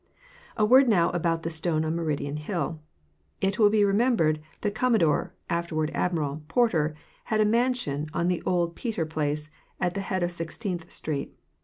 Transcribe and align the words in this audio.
A 0.57 0.65
word 0.65 0.89
now 0.89 1.11
about 1.11 1.43
the 1.43 1.51
stone 1.51 1.85
on 1.85 1.95
Meridian 1.95 2.37
hill. 2.37 2.79
It 3.39 3.59
will 3.59 3.69
be 3.69 3.85
re 3.85 3.93
membered 3.93 4.41
that 4.61 4.73
Commodore 4.73 5.35
(afterward 5.47 5.91
Admiral) 5.93 6.41
Porter 6.47 6.95
had 7.25 7.39
a 7.39 7.45
mansion 7.45 8.07
on 8.11 8.27
the 8.27 8.41
old 8.41 8.75
Peter 8.75 9.05
place, 9.05 9.51
at 9.79 9.93
the 9.93 10.01
head 10.01 10.23
of 10.23 10.31
Sixteenth 10.31 10.91
street. 10.91 11.37